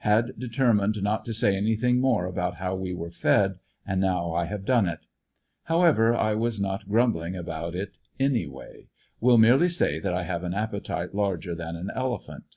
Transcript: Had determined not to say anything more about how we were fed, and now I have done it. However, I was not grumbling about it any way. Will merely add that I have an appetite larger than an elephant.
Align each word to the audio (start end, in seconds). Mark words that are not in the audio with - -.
Had 0.00 0.38
determined 0.38 1.02
not 1.02 1.24
to 1.24 1.32
say 1.32 1.56
anything 1.56 1.98
more 1.98 2.26
about 2.26 2.56
how 2.56 2.74
we 2.74 2.92
were 2.92 3.10
fed, 3.10 3.54
and 3.86 4.02
now 4.02 4.34
I 4.34 4.44
have 4.44 4.66
done 4.66 4.86
it. 4.86 5.06
However, 5.62 6.14
I 6.14 6.34
was 6.34 6.60
not 6.60 6.90
grumbling 6.90 7.34
about 7.34 7.74
it 7.74 7.96
any 8.20 8.46
way. 8.46 8.88
Will 9.18 9.38
merely 9.38 9.68
add 9.80 10.02
that 10.02 10.12
I 10.12 10.24
have 10.24 10.44
an 10.44 10.52
appetite 10.52 11.14
larger 11.14 11.54
than 11.54 11.74
an 11.74 11.90
elephant. 11.94 12.56